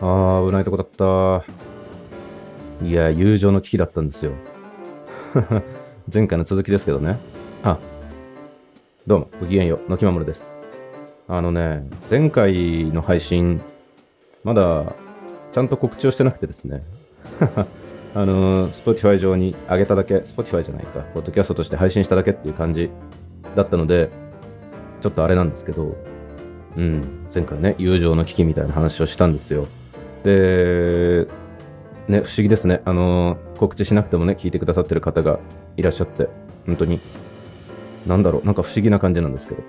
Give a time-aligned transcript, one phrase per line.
[0.00, 1.44] あー、危ないとこだった。
[2.84, 4.32] いや、友情の危機だったんですよ。
[6.12, 7.16] 前回の続きですけどね。
[7.64, 7.78] あ、
[9.06, 10.54] どうも、ごきげんよう、のきまもるです。
[11.26, 13.60] あのね、前回の配信、
[14.44, 14.92] まだ、
[15.50, 16.82] ちゃんと告知をしてなくてですね。
[18.14, 22.88] あの、Spotify 上に上げただけ、Spotify じゃないか、ポッドキャストとして配信しただけっていう感じ
[23.56, 24.10] だったので、
[25.00, 25.96] ちょっとあれなんですけど、
[26.76, 27.02] うん、
[27.34, 29.66] 前回ね、友情の危機みたいな話をしたんですよ。
[30.24, 31.26] で、
[32.08, 32.80] ね、不思議ですね。
[32.84, 35.40] あの、告知しなくてもね、聞いてくださってる方が
[35.76, 36.28] いらっしゃって、
[36.66, 37.00] 本当に、
[38.06, 39.62] なんだろう、なんか不思議な感じなんですけど。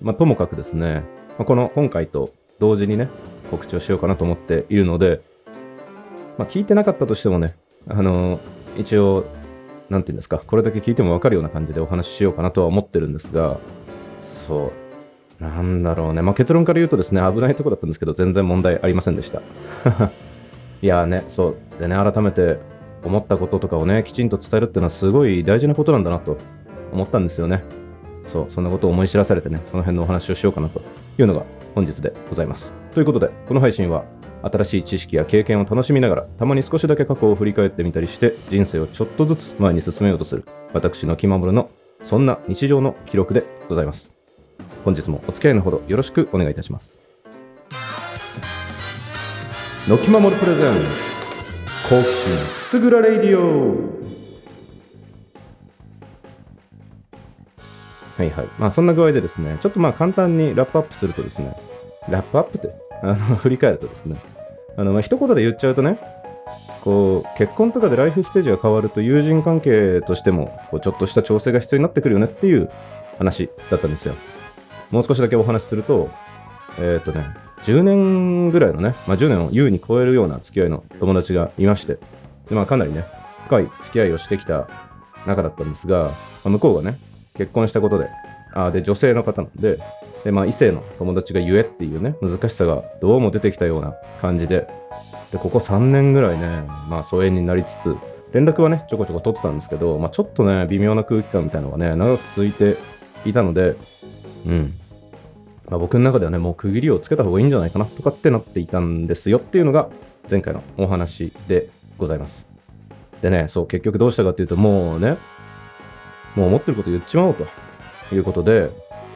[0.00, 1.04] まあ、ともかくですね、
[1.38, 3.08] まあこの今回と同時にね、
[3.50, 5.20] 告知をしようかなと思っているので、
[6.38, 7.54] まあ、聞いてなかったとしてもね、
[7.88, 8.40] あの、
[8.76, 9.24] 一応、
[9.90, 13.58] なんていうんですか、これだけ聞いてもわかるような感じでお話ししようかなとは思ってるんですが、
[14.46, 14.72] そう、
[15.40, 19.40] なんだろうね、まあ、結論から言うとですね、危ないとこだったんですけど、全然問題ありませんでした。
[20.82, 21.80] いやーね、そう。
[21.80, 22.58] でね、改めて
[23.04, 26.36] 思ったこととかをね、きちんと伝えるっていうのはすごい大事なことなんだなと
[26.92, 27.62] 思ったんですよね。
[28.26, 30.80] そう、そんなことを思い知らされてね、その辺のお話をしようかなと
[31.18, 31.42] いうのが
[31.74, 32.74] 本日でございます。
[32.92, 34.04] ということで、この配信は
[34.42, 41.70] 新しい知識や経験を楽しみながら、たまに少しだけ過去を振り返ってみたりして、人生をちょっとずつ前に進めようとする、私の気まもるの、
[42.04, 44.11] そんな日常の記録でございます。
[44.84, 47.00] 本日もお付き合いのほどよろしくお願いいたします。
[49.88, 50.82] のきまもるプレゼンツ
[51.88, 53.92] 好奇心くすぐらレイディオ。
[58.16, 58.46] はいはい。
[58.58, 61.56] まあそんな具合でですねちょっとまあ簡単にラップアップするとですね
[62.08, 64.16] ラップアップってあの 振り返るとですね
[64.76, 65.98] あのまあ一言で言っちゃうとね
[66.82, 72.70] こう結婚とかでライフステージが変わると友人関係としてもこうちょっとした調整が必要になってくるよねっていう
[73.18, 74.14] 話だったんですよ。
[74.92, 76.10] もう少しだけお話しすると
[76.78, 77.26] えっ、とね
[77.62, 81.94] 10年ぐらいのね、まあ、10年を優に超えるような付き合いの友達がいまして、
[82.48, 83.04] でまあ、かなりね、
[83.46, 84.68] 深い付き合いをしてきた
[85.26, 86.98] 仲だったんですが、まあ向こうがね、
[87.34, 88.08] 結婚したことで、
[88.52, 89.78] あで、女性の方なんで、
[90.24, 94.68] で、まあ、異性の友達がゆえっていうね、難しさがどうも出てきたような感じで、
[95.30, 96.46] で、ここ3年ぐらいね、
[96.88, 97.96] まあ、疎遠になりつつ、
[98.32, 102.76] 連絡はね、ちょこちょこ取ってたんですけど、まあ、ちょっとね、微妙な空気感みたいなのがね、長く続いて
[103.24, 103.76] いたので、
[104.46, 104.74] うん、
[105.72, 109.88] まあ、僕の中ではね、もう区切りをつけた方がいいんじゃないかなとかってなっていたんですよっていうのが
[110.30, 112.46] 前回のお話でございます。
[113.22, 115.16] でね、そう、結局どうしたかっていうと、もうね、
[116.36, 118.68] もう思ってること言っちまおうということで、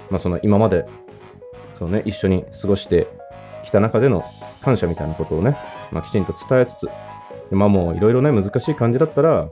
[0.09, 0.87] まあその今まで、
[1.78, 3.06] そのね、一緒に過ごして
[3.62, 4.25] きた中での
[4.62, 5.59] 感謝みたいなことをね、
[5.93, 6.89] まあきちんと伝えつつ、
[7.50, 9.50] まあもういろいろね、難しい感じだったら、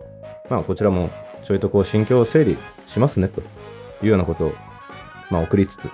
[0.48, 1.10] まあこちらも
[1.42, 2.56] ちょいとこう心境を整理
[2.86, 3.44] しますねとい
[4.04, 4.54] うようなことを、
[5.28, 5.90] まあ送りつつ、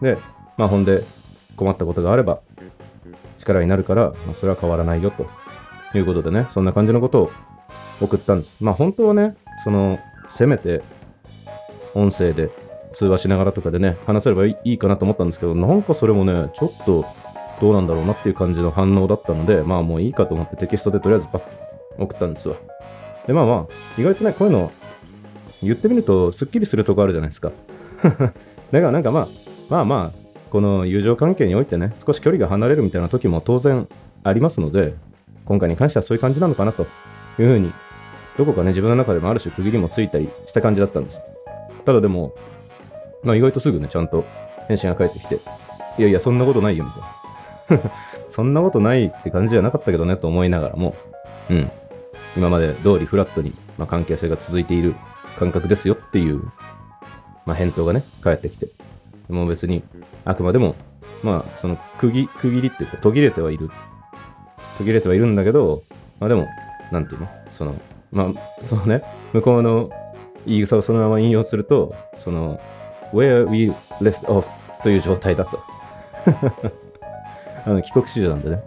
[0.00, 0.16] で、
[0.60, 1.04] まあ、ほんで、
[1.56, 2.40] 困ったことがあれば、
[3.38, 5.26] 力になるから、まあ、それは変わらないよ、と
[5.96, 7.30] いうことでね、そんな感じのことを
[8.02, 8.58] 送ったんです。
[8.60, 9.98] まあ、本当はね、その、
[10.28, 10.82] せめて、
[11.94, 12.50] 音声で
[12.92, 17.06] 通話しながらとかでね、話せればいいかなと思ったんですけど、なんかそれもね、ちょっと、
[17.58, 21.42] どうなんだろうなっていう感じの反応だったので、まあもういいかと思ってテキストでとりあえずパッ
[21.98, 22.56] 送ったんですわ。
[23.26, 24.70] で、まあまあ、意外とね、こういうの、
[25.62, 27.50] 言ってみると、すっきりするとこあるじゃないですか。
[28.04, 28.34] だか
[28.72, 29.28] らなんかまあ、
[29.70, 33.88] まあまあ、この友情関係においてね、少し距離が離れるみたいな時も当然
[34.24, 34.94] ありますので、
[35.44, 36.86] 今回に関してはそういう感じなのかなとい
[37.42, 37.72] うふうに、
[38.36, 41.22] どこかね、自分の中でもある種区切りもついたりした感じだったんです。
[41.84, 42.34] ただでも、
[43.22, 44.24] まあ意外とすぐね、ちゃんと
[44.68, 45.40] 返信が返ってきて、
[45.98, 47.90] いやいや、そんなことないよ、みたいな。
[48.28, 50.94] そんなことないって感じじゃなかったけどね、と思いながらも、
[51.48, 51.70] うん、
[52.36, 54.94] 今まで通りフラットに、まあ、関係性が続いている
[55.38, 56.42] 感覚ですよっていう、
[57.44, 58.68] まあ、返答がね、返ってきて、
[59.30, 59.82] もう別に、
[60.24, 60.74] あくまでも、
[61.22, 63.70] まあ、その区切、区切りっていうか、途切れてはいる。
[64.78, 65.82] 途切れてはいるんだけど、
[66.18, 66.48] まあでも、
[66.90, 67.28] なんていうの？
[67.52, 67.74] その、
[68.10, 69.02] まあ、そのね、
[69.32, 69.90] 向こうの
[70.46, 72.60] 言い草をそのまま引用すると、その、
[73.12, 74.46] where we left off
[74.82, 75.60] という状態だと。
[77.66, 78.62] あの、帰国子女なんでね、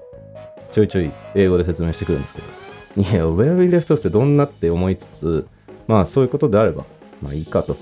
[0.71, 5.47] ちょいちょい英語で説明してくるんですけど、いや、where we left off ってどんなって思いつつ、
[5.87, 6.85] まあ、そういうことであれば、
[7.21, 7.75] まあいいかと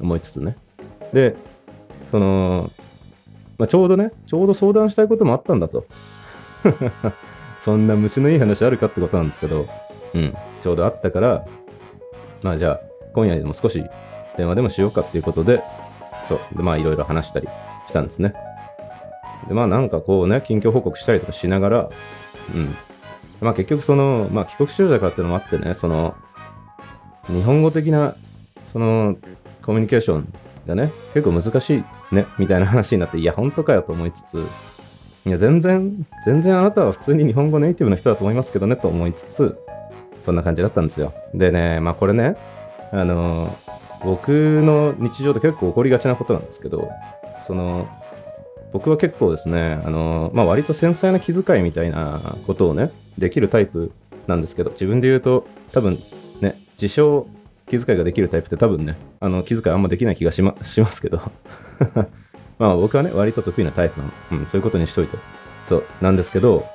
[0.00, 0.56] 思いつつね。
[1.12, 1.36] で、
[2.10, 2.70] その、
[3.58, 5.84] まあ、ちょうどね、ちょうど相談したいこともあったんだと。
[7.60, 9.66] そんな虫のいい話あるかってことなんですけど、
[10.14, 11.44] うん、ちょうどあったから、
[12.42, 12.80] まあじゃあ、
[13.14, 13.84] 今夜でも少し
[14.36, 15.62] 電話でもしようかっていうことで、
[16.28, 17.48] そう、でまあいろいろ話したり
[17.88, 18.32] したんですね。
[19.48, 21.90] で、まあなんかこうね、近況報告したりとかしながら、
[22.54, 22.74] うん。
[23.40, 26.14] まあ結局その、まあ帰国子女だからっていうのもあってね、その、
[27.26, 28.14] 日本語的な、
[28.72, 29.16] その、
[29.62, 30.32] コミュニケーション
[30.68, 34.46] がね、結構難しいね、みたいな話になって、いや、本当かよと思いつつ、
[35.26, 39.58] いや、全然、全然あなたは普通に日本語ネイティブの人だと思いますけどね、と思いつつ、
[40.22, 41.12] そんな感じだったんですよ。
[41.34, 42.36] でね、まあこれね、
[42.92, 43.56] あの、
[44.04, 46.88] 僕の日常で結構起こりがちなことなんですけど、
[47.46, 47.88] その、
[48.72, 53.90] 僕は結構ですね、あの、まあ割と繊細な気遣いみたいなことをね、できるタイプ
[54.26, 55.98] なんですけど、自分で言うと、多分
[56.40, 57.26] ね、自称
[57.68, 61.20] 気遣いができるタイプって多分ね、あの気遣いあんまできない気がし,、ま、 しますけど、
[62.58, 64.12] まあ僕はね、割と得意なタイプなの。
[64.32, 65.16] うん、そういうことにしといて。
[65.66, 66.66] そう、なんですけど、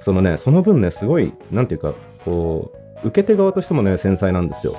[0.00, 1.94] そのね、その分ね、すごい、なんていうか、
[2.24, 2.72] こ
[3.02, 4.76] う、受け手側としてもね、繊細なんですよ。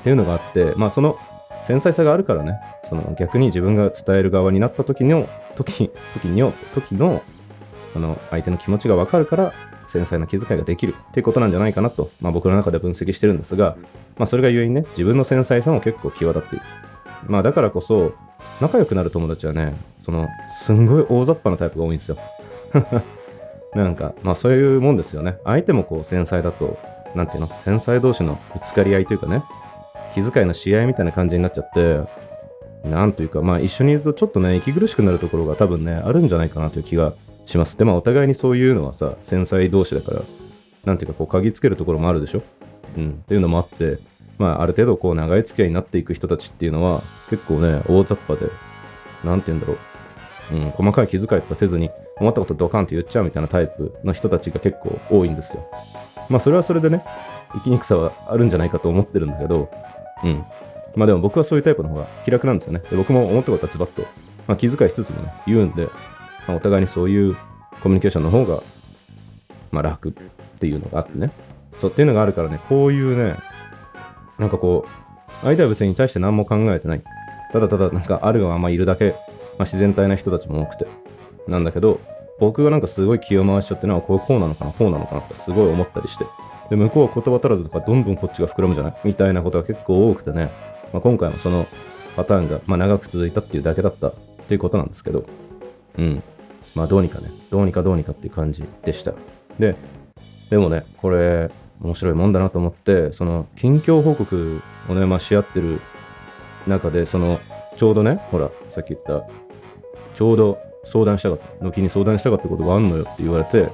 [0.00, 1.16] っていうのがあって、まあその
[1.64, 7.22] 繊細さがあるからね、その逆に自分が伝える側になった時の、時、時に、時の、
[7.96, 9.52] あの、相手の気持ちがわかるから、
[9.94, 13.76] 繊細な気遣いができるっていうことなんじゃないかなと、まあ僕の中で分析してるんですが、
[14.18, 16.64] まあそれがゆえにね、自分の繊細さも結構際立っている。
[17.28, 18.12] まあだからこそ、
[18.60, 19.74] 仲良くなる友達はね、
[20.04, 20.28] その、
[20.64, 22.16] すんごい大雑把なタイプが多いんですよ。
[23.74, 25.38] なんか、まあそういうもんですよね。
[25.44, 26.76] 相手もこう繊細だと、
[27.14, 29.44] なんていうの、繊細同士のぶつかり合いというかね、
[30.14, 32.00] 気遣いの試合みたいな感じになっちゃって、
[32.88, 37.14] なんというか、まあ一緒にいるとちょっとね、息苦しくなるところが多分ね、あるんじゃないかなという気が
[37.46, 37.76] します。
[37.76, 40.22] でもお互いにそういうのはさ、繊細同士だから、
[40.84, 42.42] なんていうかこう、鍵つけるところもあるでしょ？
[42.96, 43.10] うん。
[43.10, 43.98] っていうのもあって、
[44.38, 48.50] まあある程度こう、長い付き合いになっていく人たちっていうのは、結構ね、大雑把で、
[49.22, 49.78] なんて言うんだろう。
[50.52, 55.66] うん、細かい気遣いとかせずに、思ったことドカンって言っちゃうみたいなタイプの人たちが結構多いんですよ。
[56.28, 57.02] まあそれはそれでね、
[57.54, 59.70] 生きにくさはあるんじゃないかと思ってるんだけど、
[60.22, 60.44] うん。
[60.94, 62.82] まあでも僕はそういうタイプの方が気楽なんですよね。
[62.90, 64.02] で僕も思ったことはズバッと、
[64.46, 65.88] まあ、気遣いしつつもね、言うんで、
[66.46, 67.36] まあ、お互いにそういう
[67.82, 68.62] コミュニケーションの方が、
[69.70, 70.12] まあ楽っ
[70.60, 71.30] ていうのがあってね。
[71.80, 73.36] そうっていうのがあるからね、こういうね、
[74.38, 77.02] なんかこう、相手は別に対して何も考えてない。
[77.52, 80.86] ただただなんかあるがままいるだけ、まあ、自然体な人たちも多くて。
[81.46, 82.00] なんだけど、
[82.40, 86.24] 僕がなんかすごい気を回しちゃってな、こうこうなのかな、こうなのかなってすごい思ったりして。
[86.70, 88.94] で、向こうは言葉足らずとかどんどんこっちが膨らむじゃない？
[89.04, 90.50] みたいなことが結構多くてね。
[90.92, 91.66] まあ、今回もその
[92.16, 94.14] パターンが、まあ、長く続いたっていうだけだったっ
[94.48, 95.24] ていうことなんですけど、
[95.98, 96.22] うん。
[96.74, 99.12] まあどうにかね、どうにかどうにかっていう感じでした。
[99.58, 99.76] で、
[100.50, 101.50] でもね、これ、
[101.80, 105.80] 面白いもんだなと思って、その近況報告をね、まあ、し合ってる
[106.66, 107.40] 中で、その、
[107.76, 109.26] ちょうどね、ほら、さっき言った、
[110.14, 113.70] ちょうど相談したかった、軒に相談したかったことがあんのよって言われて、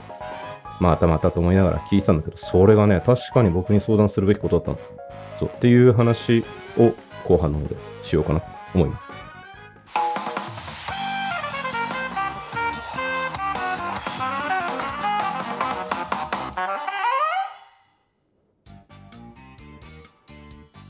[0.80, 4.78] またまたと思いながら聞いてたんだけど、それがね、確かに僕に相談するべきことだったの。
[5.38, 6.44] そうっていう話
[6.78, 6.92] を
[7.26, 9.29] 後半の方でしようかなと思います。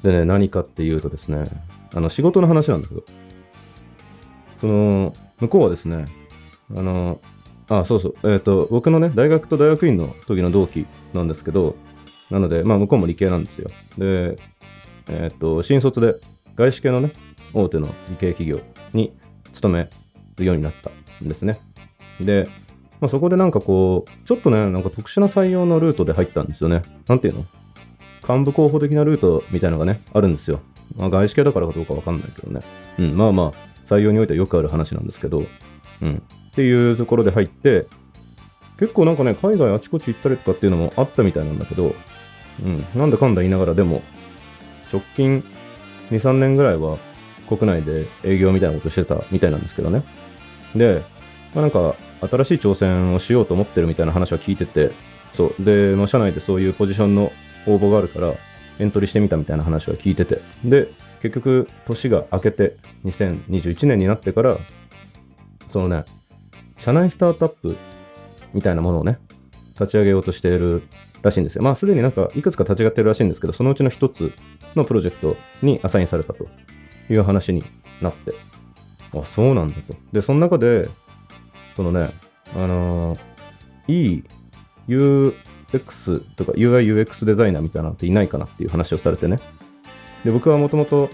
[0.03, 1.45] でね、何かっていうとですね、
[1.95, 3.03] あの仕事の話なんだけど、
[4.61, 6.07] その、向こうはですね、
[6.77, 7.21] あの、
[7.69, 11.77] あ、そうそう、えっ、ー、と、僕のね、大学と大学院の時の同期なんですけど、
[12.31, 13.71] なので、まあ、向こうも理系なんですよ。
[13.99, 14.37] で、
[15.09, 16.17] えっ、ー、と、新卒で
[16.57, 17.13] 外資系のね、
[17.53, 18.61] 大手の理系企業
[18.93, 19.13] に
[19.53, 19.89] 勤め
[20.37, 20.91] るようになった
[21.25, 21.61] んですね。
[22.21, 22.49] で、
[23.01, 26.83] まあ、そこでなんかこう、ちょっとね、なんか特殊な採用のルートで入ったんですよね。
[27.09, 27.47] なんていうの？
[28.31, 30.61] 幹部候補的なルートみたいのがね、あるんですよ。
[30.97, 32.61] まあ、外資系だからかどうかわかんないけどね。
[32.99, 33.53] うん、まあまあ、
[33.85, 35.45] 採用においてはよくある話なんですけど、
[36.03, 36.23] うん。
[36.51, 37.87] っていうところで入って、
[38.79, 41.95] 結構なんかね、海外あちこち行ったりとかっていうのもあったみたいなんだけど、
[42.65, 44.03] うん、なんだかんだ言いながらでも、
[44.93, 45.45] 直近
[46.11, 46.99] 2、3年ぐらいは
[47.49, 50.03] 国内で営業みたいなことしてたみたいなんですけどね。
[50.75, 51.03] で、
[51.55, 54.93] まあ、なんか新しい挑戦をしようと思ってるみたいな話は聞いてて、
[55.35, 55.63] そう。
[55.65, 57.33] で、まあ、社内でそういうポジションの
[57.67, 58.35] 応募があるから、
[58.79, 60.41] エントリーしてみたみたいな話は聞いてて。
[60.65, 60.89] で、
[61.23, 64.59] 結局、年が明けて、2021年になってから、
[65.71, 66.05] そのね、
[66.79, 67.77] 社内スタートアップ
[68.55, 69.19] みたいなものをね、
[69.75, 70.83] 立ち上げようとしている
[71.23, 71.63] らしいんですよ。
[71.63, 74.33] まあ、すでになんかいくつか立ち上がってるらしいんですけど、そのうちの一つ
[74.75, 76.47] のプロジェクトにアサインされたと
[77.11, 77.65] いう話に
[78.01, 78.33] なって、
[79.19, 79.95] あ、そうなんだと。
[80.13, 80.89] で、その中で、
[81.77, 82.11] そのね、
[82.55, 84.25] あのー、
[85.73, 89.41] UX とか UI/UX デザイナーみたいなのっていないかなっていう話をされてね。
[90.25, 91.11] で、僕はもともと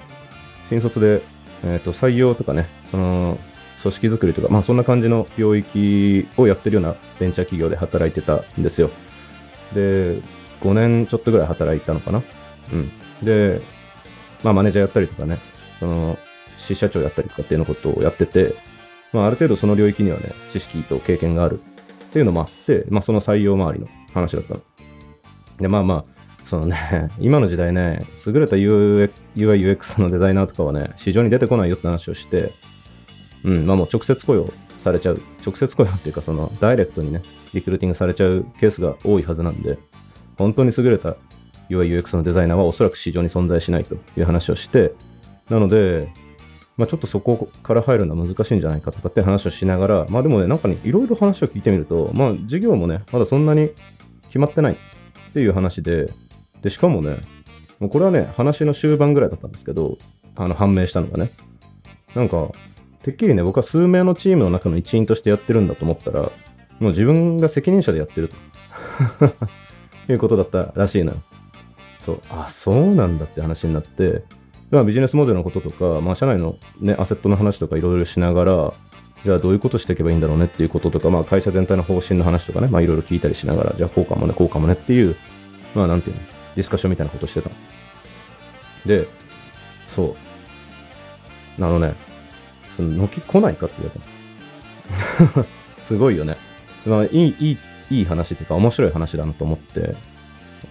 [0.68, 1.22] 新卒で、
[1.64, 3.38] えっ、ー、と、採用とかね、その、
[3.80, 8.90] 組織づくりとか、まあそんな感じの領域をやってるようなベンチャー企業で働いてたんですよ。
[9.74, 10.20] で、
[10.60, 12.22] 5年ちょっとぐらい働いたのかな。
[12.72, 12.90] うん。
[13.22, 13.60] で、
[14.42, 15.38] まあマネージャーやったりとかね、
[15.78, 16.18] その、
[16.58, 18.54] 支社長やったりとかっていうのことをやってて、
[19.12, 24.56] まあある程度その領域にはね、知識と経験があるっていうのもあって、まあその採用周りの話だった。
[25.60, 26.04] で、まあまあ、
[26.42, 32.52] そのね、 今の時代ね、優れた UI、UX のデザイナーとかはね、市場に出てこないよって話をして、
[33.44, 39.78] うん、まあもう直接雇用されちゃう、直接雇用っていうか、そのダイレクトにね、リクルーティングされちゃうケースが多いはずなんで、
[40.38, 41.16] 本当に優れた
[41.70, 44.92] UI、UX のデザイナーはおそらく市場に存在しないという話をして、
[45.50, 46.08] なので、
[46.76, 53.70] まあ、ちょっとそこから入るのは難しいんじゃないかとかって話をしながら、まあでもね、なんかね、いろいろ話を聞いてみると、まあ事業もね、まだそんなに
[54.28, 54.76] 決まってないっ
[55.32, 56.06] ていう話で、
[56.62, 57.18] で、しかもね、
[57.78, 59.98] もうこれはね、話の終盤ぐらいだったんですけど、
[60.34, 61.30] あの、判明したのがね、
[62.14, 62.50] なんか、
[63.02, 66.30] てっきりね、僕は数名のチームの中の一員としてやってるんだと思ったら、も
[66.80, 68.36] う自分が責任者でやってると。
[70.12, 71.18] いうことだったらしいのよ。
[72.00, 74.22] そう、あ、そうなんだって話になって、
[74.70, 78.72] まあ、ビジネスモデルのこととか、まあ、社内の、ね、アセットの話とかいろいろしながら、
[79.24, 85.16] じゃあどういうことしていけばいいんだろうねっていうこととか、まあ、会社全体の方針の話とかね、まあ、いろいろ聞いたりしながら、じゃあこうかもね、こうかもねっていう、
[85.74, 86.22] まあ、なんていうの、
[86.54, 87.50] ディスカッションみたいなことしてた。
[88.84, 89.08] で、
[89.88, 90.16] そ
[91.58, 91.64] う。
[91.64, 91.94] あのね、
[92.76, 93.92] その、のき来ないかって言わ
[95.34, 95.44] れた。
[95.84, 96.36] すごいよね。
[96.86, 97.58] まあ、いい、いい、
[97.90, 99.94] いい話っていうか、面白い話だなと思って、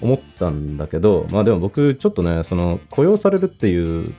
[0.01, 4.13] 思ったんだけど、まあでも僕、ちょっとね、その雇用されるっていう、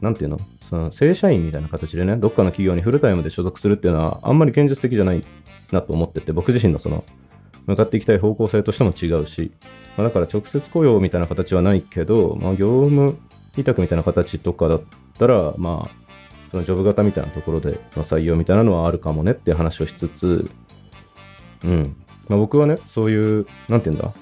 [0.00, 0.38] なんていうの、
[0.72, 5.22] その正社員みたいな形でね、どっかの企業にフルタイムで所属するっていうのは、あんまり現実的じゃない
[5.70, 7.04] なと思ってて、僕自身のその、
[7.66, 9.52] 向かっていきたい方向性としても違うし、
[9.98, 13.18] まあ、だから直接雇用みたいな形はないけど、まあ、業務
[13.58, 14.82] 委託みたいな形とかだっ
[15.18, 15.90] たら、まあ、
[16.50, 20.50] そのジョブ型みたいなところでの採用みたいなのはあるかもねって話をしつつ、
[21.64, 21.96] うん。
[22.28, 24.14] まあ、僕はね、そういう、なんて言うんだ、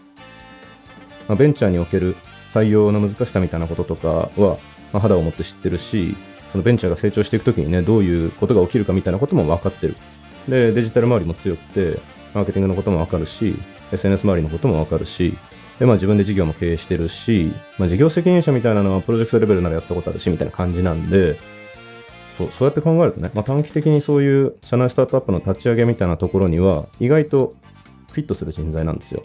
[1.28, 2.16] まあ、ベンチャーにおける
[2.52, 4.59] 採用の難しさみたいなこととかは、
[4.92, 6.16] まあ、肌を持って知ってるし、
[6.50, 9.97] そのベンチャーが成長していくときにね、どういうことが起きるかみたいなことも分かってる。
[10.49, 12.00] で、デジタル周りも強くて、
[12.35, 13.57] マーケティングのことも分かるし、
[13.92, 15.37] SNS 周りのことも分かるし、
[15.78, 21.37] で、まあ自分で事業も経営してるし、まあ事業責任者みたいなのはプロジェクトレベルならやったことあるし、みたいな感じなんで、
[22.37, 27.54] そう、そうやって考えるとね、まあ短期的にそういう社内スタートアップの立ち上げみたいなところには、意外と
[28.12, 29.23] フィットする人材なんですよ。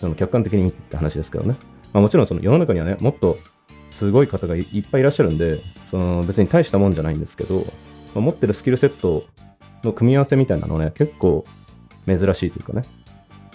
[0.00, 1.56] その客観的に見てって話ですけどね。
[1.92, 3.38] まあ、もちろんその世の中にはね、もっと
[3.96, 5.58] すごい方がいっぱいいらっしゃるんで、
[5.90, 7.62] その別に大したもんじゃないんですけど、ま
[8.16, 9.24] あ、持ってるスキルセット
[9.82, 11.46] の組み合わせみたいなのね、結構
[12.06, 12.82] 珍しいというかね。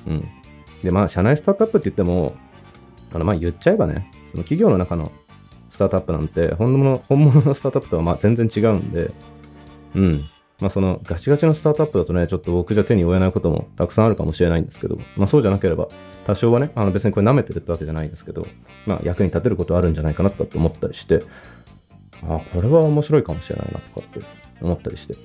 [0.08, 0.28] うん。
[0.84, 2.36] で、まあ、社内スタートアップって言っても、
[3.14, 5.12] あのまあ言っちゃえばね、その企業の中の
[5.70, 9.12] スタートアップなんて、本物の本物のスタートアップとはま全然違うんで、
[9.94, 10.26] うん。
[10.60, 15.88] まあそのガチガチのスタートアップだとね、ちょっと僕じゃ手に負えないこともたくさんあるかもしれないんですけど、まあそうじゃなければ、
[16.32, 18.48] 多少はね、あの別にこれ舐めてるってわけじゃないですけど、
[18.86, 21.24] まあ役に立てることあるんじゃないかなと思ったりして、
[22.24, 24.26] ああこれは面白いかもしれないなとかって
[24.62, 25.18] 思ったりして。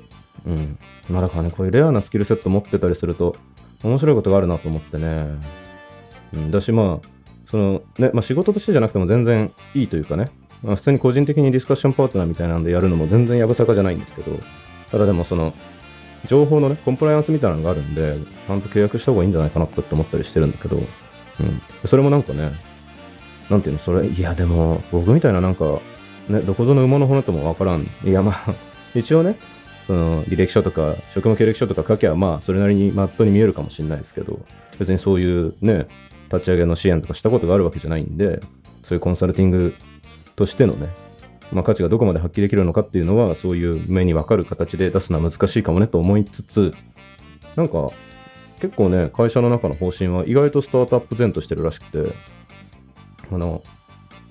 [0.47, 0.79] うん。
[1.09, 3.37] まあだからね、こういうレアなスキルセット持ってたりすると、
[3.85, 5.27] 面白いことがあるなと思ってね。
[6.35, 7.09] うん、だしまあ、
[7.47, 10.29] そのね、まあ仕事としてじゃなくても全然いいというかね、
[10.65, 14.33] まあ普通に個人的にディスカッションパートナーみたいなんでやるのも全然やぶさかじゃないんですけど、
[14.91, 15.55] ただでもその、
[16.27, 18.17] 情報のね、コンプライアンスみたいなのがあるんで、
[18.47, 21.63] ちゃんと契約した方がいいんじゃないかなって思ったりしてるんだけど、うん。
[21.85, 22.51] それもなんかね、
[23.51, 25.81] なんていうの、それ、いやでも、僕みたいななんか、
[26.29, 27.89] ね、どこぞの馬の骨ともわからん。
[28.05, 28.55] いやまあ、
[28.95, 29.37] 一応ね、
[29.87, 34.41] その履歴書とか、職務経歴書とか書けば、まあ、それなりにマットに見えるかもしれないですけど、
[34.79, 35.87] 別にそういうね、
[36.33, 38.41] 立ち上げの支援とかしたことがあるわけじゃないんで、
[38.83, 39.75] そういうコンサルティング
[40.35, 40.89] としてのね、
[41.53, 46.75] まあ、価値がどこまで発揮できるのかっていうのは、そういう目に分かる形で出すのは難しいかもねと思いつつ、
[47.55, 47.91] なんか、
[48.61, 52.15] 結構ね、会社の中の方針は意外とスタートアップ前としてるらしくて、
[53.31, 53.63] あの、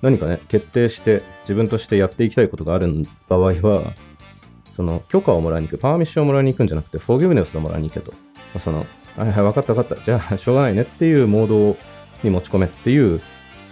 [0.02, 3.94] 何かね、決定して自分としてやっていきたいことがある場合は、
[4.76, 8.12] その許可をもらいに行く、パーミッションをもらいに行くんじゃなくて、フォーギブネスをもらいに行けと。
[8.12, 8.18] ま
[8.56, 10.04] あその、はいはい、分かった分かった。
[10.04, 11.76] じゃあ、 しょうがないねっていうモード
[12.22, 13.20] に持ち込めっていう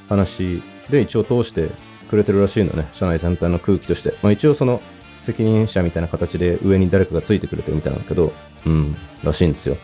[0.08, 1.68] 話で一応通して
[2.14, 4.14] くれてるらしいのね、社内全体の空気として。
[4.22, 4.80] まあ、一応その
[5.24, 8.32] 責任者みたいな形で上に誰かがついてくれてるみたいなんだけど、
[8.64, 9.76] うん、らしいんですよ。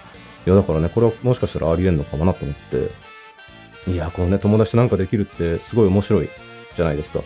[0.46, 2.56] いや、だからね、これはもしかしたらありえんのかもなと思っ
[3.84, 6.28] て、いや、このね、友達となんかできるってすごい面白い
[6.76, 7.20] じゃないですか。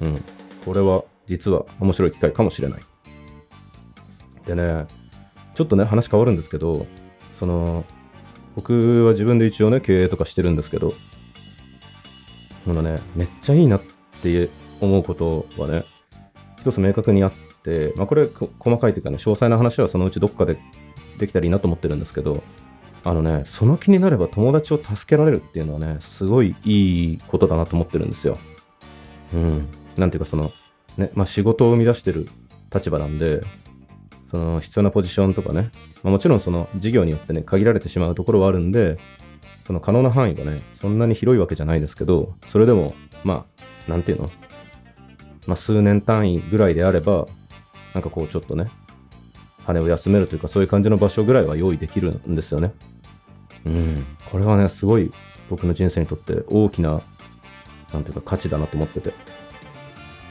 [0.00, 0.24] うん。
[0.64, 2.80] これは実は面白い機会かもしれない。
[4.46, 4.86] でね、
[5.54, 6.86] ちょっとね、話変わるんですけど、
[7.38, 7.84] その、
[8.56, 10.94] 僕は自分で一応ね、経営とかしてるんですけど、
[12.64, 14.48] このね、めっちゃいいなってって
[14.80, 15.84] 思うことはね、
[16.60, 17.32] 一つ明確にあっ
[17.62, 20.58] て、まあ、これ細かいというかね、詳細な話はそのうちどっかで
[21.18, 22.42] できたらいいなと思ってるんですけど、
[23.04, 28.38] あのね、その気になれば友達を助けられるっていうのはね、すごいいいことだなと思ってるんですよ。
[29.34, 29.68] うん。
[29.96, 30.50] なんていうかその、
[30.96, 32.28] ね、まあ仕事を生み出してる
[32.74, 33.42] 立場なんで、
[34.30, 35.70] その必要なポジションとかね、
[36.02, 38.98] まあ、もちろんその事業によってね、限られてしまうところはあるんで、
[39.66, 42.94] その可能な範囲がね、そんなに広いわけじゃないですけど、それでも、
[43.24, 44.30] まあ、なんていうの？
[45.46, 47.26] まあ、数年単位ぐらいであれば、
[47.94, 48.68] なんかこうちょっとね、
[49.64, 52.72] 羽を休めるというか、そういう感じの場所ぐらいは用意できるんですよね。
[53.64, 54.06] うん。
[54.30, 55.10] これはね、すごい
[55.48, 57.00] 僕の人生にとって大きな、
[57.92, 59.14] なんていうか価値だなと思ってて。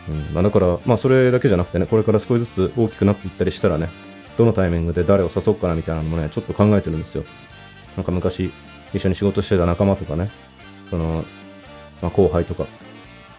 [0.09, 3.89] うんまあ、だから、まあそれだけじゃなくてね、これから少しずつ大きくなっていったりしたらね、
[4.37, 7.25] どのタイミングで誰を誘うかなみたいなのもね、ちょっと考えてるんですよ。
[7.95, 8.51] なんか昔、
[8.93, 10.29] 一緒に仕事してた仲間とかね、
[10.89, 11.25] その、
[12.01, 12.67] まあ、後輩とか、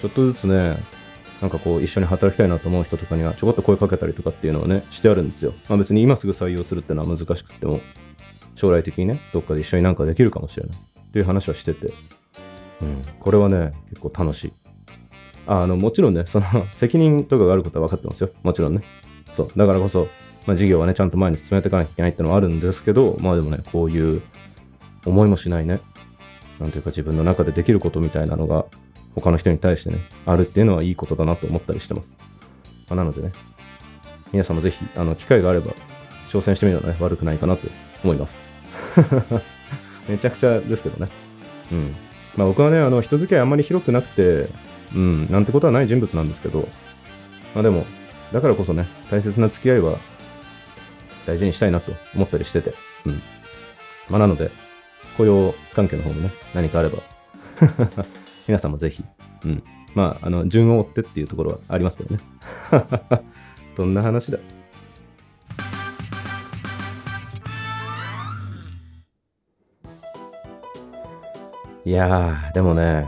[0.00, 0.78] ちょっとずつね、
[1.40, 5.52] なんかこう一緒に働きたいなと思う人とかにはちょこっと声かけたりとかっていうのをね、してあるんですよ。
[5.68, 7.80] まあ別に今すぐ採用するっていうのは難しくても、
[8.54, 11.92] 将来的にね、どっかで一緒になんかできるかもしれないっていう話はしてて、
[12.82, 14.52] うん、これはね、結構楽しい。
[15.46, 18.30] あの、もちろんね、その責任とかがあることは分かってますよ。
[18.42, 18.82] もちろんね。
[19.34, 19.50] そう。
[19.56, 20.08] だからこそ、
[20.46, 24.22] まあ事業はね、ちゃんと前に進めていかなきゃいけないってのはあるんですけど、まあでもね、こういう
[25.06, 25.80] 思いもしないね、
[26.60, 28.66] なんていうか自分の中でできることみたいなのが
[29.20, 32.08] 他の人に対してね、あるっていうのはいいことだなと思ったりしてます。
[32.88, 33.32] まあ、なのでね、
[34.32, 35.72] 皆さんもぜひ、あの、機会があれば
[36.28, 37.68] 挑戦してみるのはね、悪くないかなと
[38.04, 38.38] 思います。
[40.08, 41.10] めちゃくちゃですけどね。
[41.72, 41.94] うん。
[42.36, 44.48] まあ僕はね、あの、人付き合いあんまり広くなくて、
[44.94, 46.68] うん、なんてことはない人物なんですけど、
[47.54, 47.84] まあでも、
[48.32, 49.98] だからこそね、大切な付き合いは
[51.26, 53.22] 大事にしたいなと思ったりしてて、うん。
[54.08, 54.50] まあなので、
[55.16, 56.98] 雇用関係の方もね、何かあれば
[58.48, 59.04] 皆さんもぜひ、
[59.44, 59.62] うん。
[59.94, 62.20] まあ、あの、順を追ってっていうところはありますけどね。
[63.76, 64.38] どんな話だ？
[71.84, 73.06] いや、でもね、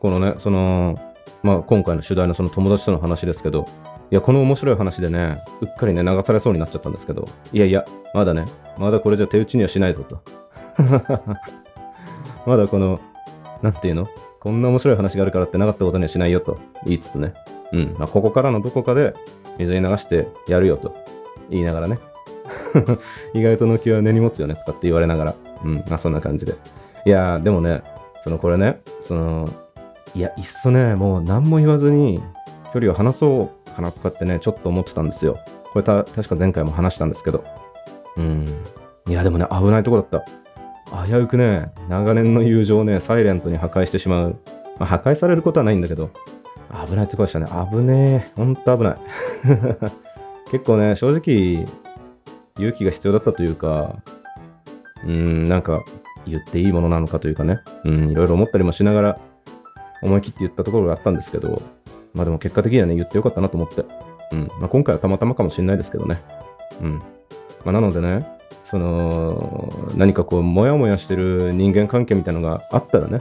[0.00, 0.98] このね、その、
[1.42, 3.64] まあ、今回の主題のその友達との話ですけど、
[4.10, 8.44] いや、この面白い話でね、うっかりね、流されそうになっちゃったんですけど、いやいや、まだね、
[8.76, 10.22] まだこれじゃ手打ちにはしないぞと。
[12.46, 13.00] まだこの、
[13.62, 14.08] なんていうの？
[14.40, 17.34] こんな面白い話があるからってなかったことにはしないよと言いつつね。
[17.72, 17.94] うん。
[17.98, 19.14] まあ、ここからのどこかで
[19.58, 20.96] 水に流してやるよと
[21.50, 21.98] 言いながらね。
[23.34, 25.34] 意外との気は根に持つよねとかって言われながら。
[25.64, 25.76] うん。
[25.88, 26.54] まあ、そんな感じで。
[27.04, 27.82] いやー、でもね、
[28.24, 29.48] そのこれね、その、
[30.14, 32.22] いや、いっそね、もう何も言わずに
[32.72, 35.38] 距離を離そうかなとかってね、ちょっと思ってたんですよ。
[35.72, 37.44] これた、確か前回も話したんですけど。
[38.16, 38.46] うん。
[39.06, 40.24] いや、でもね、危ないとこだった。
[41.06, 44.36] 危うくね、長年の友情をね、サイレントに破壊してしまう。
[44.78, 46.10] まあ、破壊されることはないんだけど、
[46.86, 47.46] 危ないとことでしたね。
[47.70, 48.32] 危ねえ。
[48.36, 48.96] ほんと危ない。
[50.50, 51.66] 結構ね、正直、
[52.58, 53.96] 勇気が必要だったというか、
[55.04, 55.82] うーん、なんか、
[56.26, 59.18] 言っていいものなのかというかね、うん、いろいろ思ったりもしながら、
[60.02, 61.62] 思い切って言ったところがあったんですけど、
[62.14, 63.84] まあでも結果的にはね、言ってよかったなと思って。
[64.32, 64.48] うん。
[64.60, 66.20] まあ今回はたまたまかもしれないですけどね。
[66.80, 66.98] うん。
[67.64, 73.20] まあなのでね、その何かこうモヤモヤしてる人間関係みたいなのがあったらね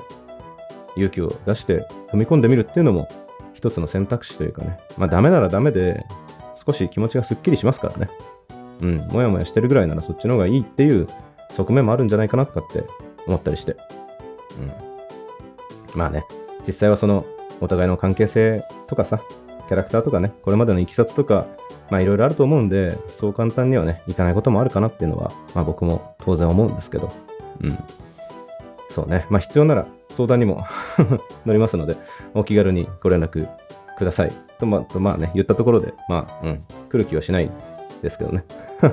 [0.95, 3.07] 勇気を出して踏み込んでみるっていうのも
[3.53, 4.79] 一つの選択肢というかね。
[4.97, 6.05] まあダメならダメで
[6.55, 8.09] 少し気持ちがすっきりしますからね。
[8.81, 9.07] うん。
[9.11, 11.07] モヤモヤしてるぐらいならそっちの方がいいっていう
[11.51, 12.85] 側面もあるんじゃないかなとかって
[13.27, 13.75] 思ったりして。
[14.57, 14.71] うん。
[15.93, 16.25] まあね。
[16.65, 17.25] 実際はその
[17.61, 19.19] お互いの関係性とかさ
[19.69, 21.45] キャラクターとかねこれまでのいきさつとか
[21.89, 27.11] まあいろいろあると思うんで、そう簡単にはね、いかないこともあるかなっていうのは、まあ僕も当然思うんですけど、
[27.61, 27.77] うん。
[28.89, 29.25] そうね。
[29.29, 30.65] まあ必要なら相談にも
[31.45, 31.97] 乗りますので、
[32.33, 33.47] お気軽にご連絡
[33.97, 34.31] ください。
[34.59, 37.49] と、まあ、まあね、言ったところで、まあ、うん、来る気はしない
[38.01, 38.43] ですけどね。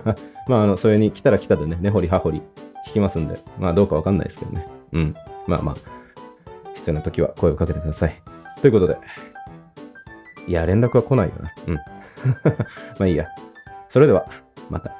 [0.49, 2.43] まあ、あの、それに来たら来たでね、根掘り葉掘り
[2.89, 4.67] 聞きますんで、まあどうかわかんないですけどね。
[4.93, 5.15] うん。
[5.47, 5.75] まあまあ、
[6.75, 8.23] 必要な時は声をかけてください。
[8.61, 8.97] ということで、
[10.47, 11.53] いや、連絡は来ないよな。
[11.67, 11.75] うん。
[12.99, 13.27] まあいいや。
[13.89, 14.27] それでは、
[14.71, 14.93] また。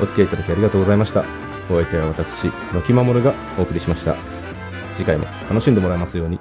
[0.00, 1.24] お付き合いいただきありがとうございました。
[1.70, 4.14] お相手は私、のきまもるがお送りしました。
[4.94, 6.38] 次回も楽しんでもらえますように。